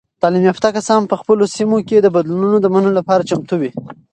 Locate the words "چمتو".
3.29-3.55